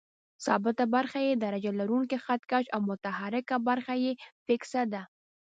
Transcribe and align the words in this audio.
ثابته 0.45 0.83
برخه 0.95 1.19
یې 1.27 1.33
درجه 1.43 1.71
لرونکی 1.79 2.17
خط 2.25 2.41
کش 2.51 2.65
او 2.75 2.79
متحرکه 2.89 3.55
برخه 3.69 3.93
یې 4.03 4.11
فکسه 4.45 4.81
ده. 4.93 5.01